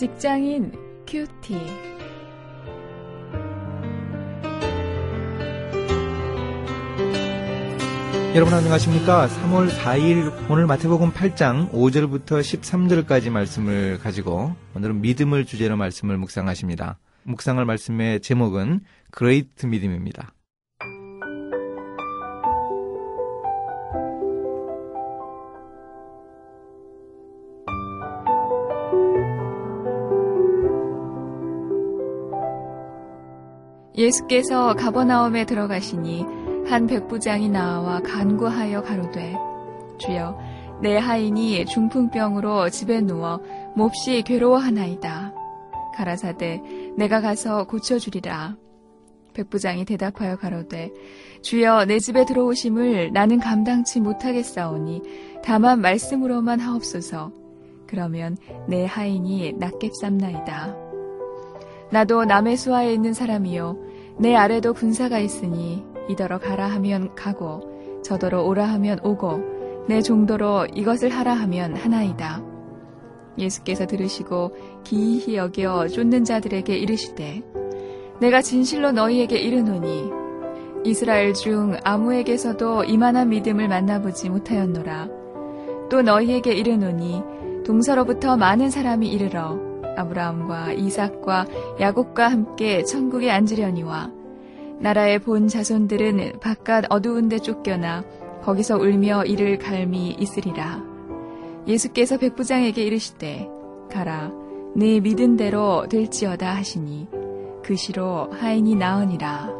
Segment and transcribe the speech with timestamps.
[0.00, 0.72] 직장인
[1.06, 1.58] QT.
[8.34, 9.28] 여러분 안녕하십니까?
[9.28, 16.98] 3월 4일 오늘 마태복음 8장 5절부터 13절까지 말씀을 가지고 오늘은 믿음을 주제로 말씀을 묵상하십니다.
[17.24, 20.32] 묵상할 말씀의 제목은 great 믿음입니다.
[34.00, 36.24] 예수께서 가버나움에 들어가시니
[36.66, 39.36] 한 백부장이 나와 간구하여 가로되
[39.98, 40.38] 주여
[40.80, 43.40] 내 하인이 중풍병으로 집에 누워
[43.76, 45.34] 몹시 괴로워하나이다.
[45.94, 46.62] 가라사대
[46.96, 48.56] 내가 가서 고쳐주리라.
[49.34, 50.90] 백부장이 대답하여 가로되
[51.42, 55.02] 주여 내 집에 들어오심을 나는 감당치 못하겠사오니
[55.44, 57.32] 다만 말씀으로만 하옵소서.
[57.86, 60.74] 그러면 내 하인이 낫겠삼나이다.
[61.92, 63.89] 나도 남의 수하에 있는 사람이요
[64.20, 71.08] 내 아래도 군사가 있으니 이더러 가라 하면 가고 저더러 오라 하면 오고 내 정도로 이것을
[71.08, 72.42] 하라 하면 하나이다.
[73.38, 74.54] 예수께서 들으시고
[74.84, 77.42] 기이히 여겨 쫓는 자들에게 이르시되
[78.20, 80.10] 내가 진실로 너희에게 이르노니
[80.84, 85.08] 이스라엘 중 아무에게서도 이만한 믿음을 만나보지 못하였노라.
[85.88, 87.22] 또 너희에게 이르노니
[87.64, 89.69] 동서로부터 많은 사람이 이르러
[90.00, 91.46] 아브라함과 이삭과
[91.80, 94.10] 야곱과 함께 천국에 앉으려니와
[94.80, 98.04] 나라의 본 자손들은 바깥 어두운 데 쫓겨나
[98.42, 100.82] 거기서 울며 이를 갈미 있으리라.
[101.66, 103.48] 예수께서 백부장에게 이르시되
[103.90, 104.32] 가라
[104.74, 107.08] 네 믿은 대로 될지어다 하시니
[107.62, 109.59] 그 시로 하인이 나으니라.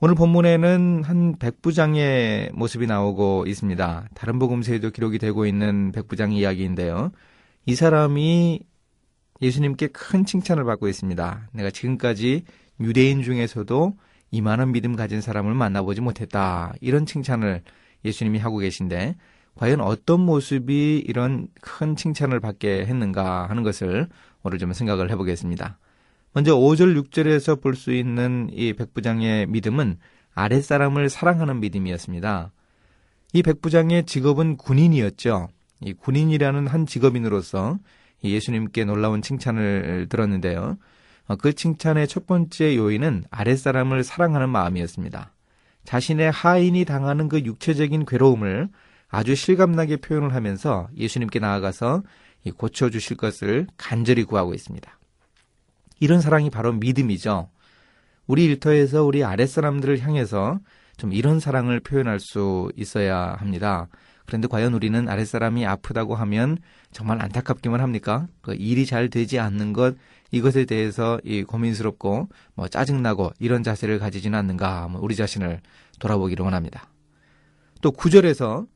[0.00, 4.08] 오늘 본문에는 한 백부장의 모습이 나오고 있습니다.
[4.14, 7.10] 다른 복음서에도 기록이 되고 있는 백부장 이야기인데요.
[7.66, 8.60] 이 사람이
[9.42, 11.48] 예수님께 큰 칭찬을 받고 있습니다.
[11.52, 12.44] 내가 지금까지
[12.78, 13.96] 유대인 중에서도
[14.30, 16.72] 이만한 믿음 가진 사람을 만나보지 못했다.
[16.80, 17.62] 이런 칭찬을
[18.04, 19.16] 예수님이 하고 계신데
[19.56, 24.08] 과연 어떤 모습이 이런 큰 칭찬을 받게 했는가 하는 것을
[24.44, 25.76] 오늘 좀 생각을 해보겠습니다.
[26.38, 29.98] 먼저 5절 6절에서 볼 수 있는 이 백부장의 믿음은
[30.34, 32.52] 아랫사람을 사랑하는 믿음이었습니다.
[33.32, 35.48] 이 백부장의 직업은 군인이었죠.
[35.80, 37.80] 이 군인이라는 한 직업인으로서
[38.22, 40.78] 예수님께 놀라운 칭찬을 들었는데요.
[41.26, 45.34] 어, 그 칭찬의 첫 번째 요인은 아랫사람을 사랑하는 마음이었습니다.
[45.86, 48.68] 자신의 하인이 당하는 그 육체적인 괴로움을
[49.08, 52.04] 아주 실감나게 표현을 하면서 예수님께 나아가서
[52.56, 54.98] 고쳐주실 것을 간절히 구하고 있습니다.
[56.00, 57.48] 이런 사랑이 바로 믿음이죠.
[58.26, 60.60] 우리 일터에서 우리 아랫사람들을 향해서
[60.96, 63.88] 좀 이런 사랑을 표현할 수 있어야 합니다.
[64.26, 66.58] 그런데 과연 우리는 아랫사람이 아프다고 하면
[66.92, 68.26] 정말 안타깝기만 합니까?
[68.42, 69.96] 그 일이 잘 되지 않는 것,
[70.30, 75.60] 이것에 대해서 이 고민스럽고 뭐 짜증나고 이런 자세를 가지지는 않는가, 뭐 우리 자신을
[75.98, 76.90] 돌아보기를 원합니다.
[77.80, 78.66] 또 구절에서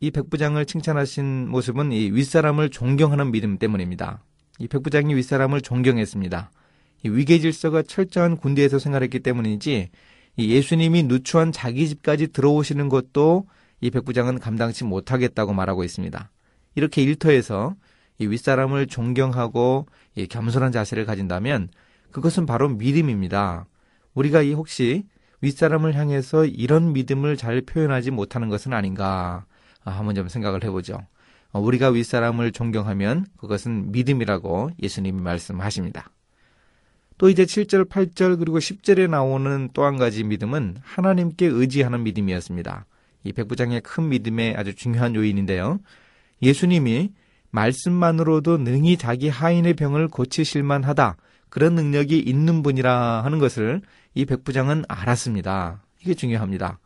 [0.00, 4.22] 이 백부장을 칭찬하신 모습은 이 윗사람을 존경하는 믿음 때문입니다.
[4.58, 6.50] 이 백 부장이 윗사람을 존경했습니다.
[7.04, 9.90] 이 위계 질서가 철저한 군대에서 생활했기 때문인지
[10.36, 13.46] 이 예수님이 누추한 자기 집까지 들어오시는 것도
[13.80, 16.30] 이 백부장은 감당치 못하겠다고 말하고 있습니다.
[16.74, 17.74] 이렇게 일터에서
[18.18, 21.68] 이 윗사람을 존경하고 이 겸손한 자세를 가진다면
[22.10, 23.66] 그것은 바로 믿음입니다.
[24.14, 25.04] 우리가 이 혹시
[25.40, 29.44] 윗사람을 향해서 이런 믿음을 잘 표현하지 못하는 것은 아닌가
[29.82, 31.00] 한번 좀 생각을 해보죠.
[31.54, 36.10] 어, 우리가 윗사람을 존경하면 그것은 믿음이라고 예수님이 말씀하십니다.
[37.16, 42.86] 또 이제 7절, 8절 그리고 10절에 나오는 또 한 가지 믿음은 하나님께 의지하는 믿음이었습니다.
[43.22, 45.78] 이 백부장의 큰 믿음의 아주 중요한 요인인데요.
[46.42, 47.12] 예수님이
[47.52, 51.16] 말씀만으로도 능히 자기 하인의 병을 고치실만 하다.
[51.50, 53.80] 그런 능력이 있는 분이라 하는 것을
[54.14, 55.84] 이 백부장은 알았습니다.
[56.02, 56.80] 이게 중요합니다.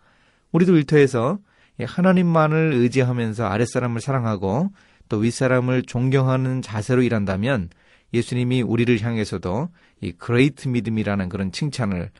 [0.52, 1.38] 우리도 일터에서
[1.84, 4.70] 하나님만을 의지하면서 아랫사람을 사랑하고
[5.08, 7.70] 또 윗사람을 존경하는 자세로 일한다면
[8.12, 9.68] 예수님이 우리를 향해서도
[10.00, 12.10] 이 great 믿음이라는 그런 칭찬을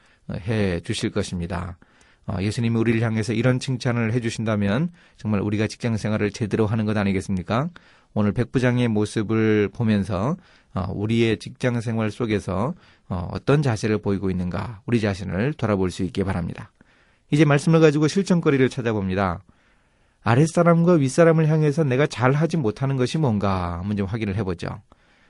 [0.46, 1.78] 해 주실 것입니다.
[2.26, 6.96] 어, 예수님이 우리를 향해서 이런 칭찬을 해 주신다면 정말 우리가 직장 생활을 제대로 하는 것
[6.96, 7.70] 아니겠습니까?
[8.12, 10.37] 오늘 백부장의 모습을 보면서
[10.75, 12.75] 어, 우리의 직장 생활 속에서
[13.08, 16.70] 어, 어떤 자세를 보이고 있는가 우리 자신을 돌아볼 수 있게 바랍니다.
[17.30, 19.42] 이제 말씀을 가지고 실천거리를 찾아봅니다.
[20.22, 24.82] 아랫사람과 윗사람을 향해서 내가 잘 하지 못하는 것이 뭔가 한번 좀 확인을 해보죠.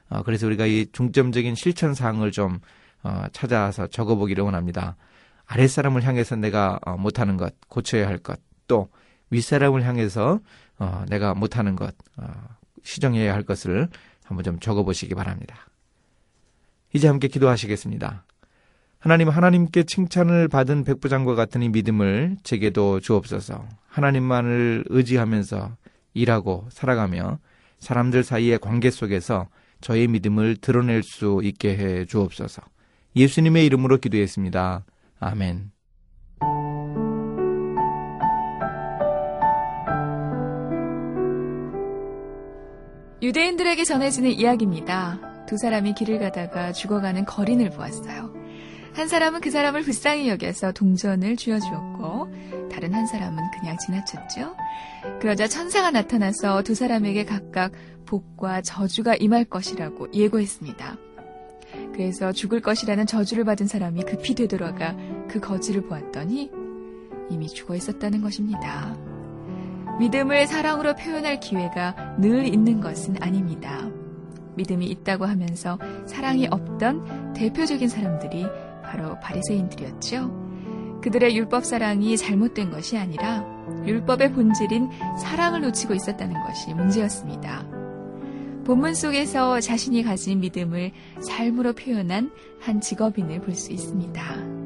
[0.08, 2.60] 어, 그래서 우리가 이 중점적인 실천 사항을 좀
[3.02, 4.96] 어, 찾아서 적어보기를 원합니다.
[5.46, 8.88] 아랫사람을 향해서 내가 어, 못하는 것, 고쳐야 할 것, 또
[9.30, 10.40] 윗사람을 향해서
[10.78, 12.26] 어, 내가 못하는 것, 어,
[12.82, 13.88] 시정해야 할 것을
[14.24, 15.66] 한번 좀 적어보시기 바랍니다.
[16.92, 18.24] 이제 함께 기도하시겠습니다.
[19.00, 23.64] 하나님, 하나님께 칭찬을 받은 백부장과 같은 이 믿음을 제게도 주옵소서.
[23.86, 25.76] 하나님만을 의지하면서
[26.14, 27.38] 일하고 살아가며
[27.78, 29.46] 사람들 사이의 관계 속에서
[29.80, 32.62] 저의 믿음을 드러낼 수 있게 해 주옵소서.
[33.14, 34.84] 예수님의 이름으로 기도했습니다.
[35.20, 35.70] 아멘.
[43.22, 45.46] 유대인들에게 전해지는 이야기입니다.
[45.46, 48.37] 두 사람이 길을 가다가 죽어가는 거린을 보았어요.
[48.98, 54.56] 한 사람은 그 사람을 불쌍히 여겨서 동전을 쥐어주었고, 다른 한 사람은 그냥 지나쳤죠.
[55.20, 57.72] 그러자 천사가 나타나서 두 사람에게 각각
[58.06, 60.96] 복과 저주가 임할 것이라고 예고했습니다.
[61.92, 64.96] 그래서 죽을 것이라는 저주를 받은 사람이 급히 되돌아가
[65.28, 66.50] 그 거지를 보았더니
[67.30, 68.96] 이미 죽어 있었다는 것입니다.
[70.00, 73.88] 믿음을 사랑으로 표현할 기회가 늘 있는 것은 아닙니다.
[74.56, 78.46] 믿음이 있다고 하면서 사랑이 없던 대표적인 사람들이
[78.88, 81.00] 바로 바리새인들이었죠.
[81.02, 83.44] 그들의 율법 사랑이 잘못된 것이 아니라
[83.86, 84.90] 율법의 본질인
[85.22, 87.66] 사랑을 놓치고 있었다는 것이 문제였습니다.
[88.64, 92.30] 본문 속에서 자신이 가진 믿음을 삶으로 표현한
[92.60, 94.57] 한 직업인을 볼 수 있습니다.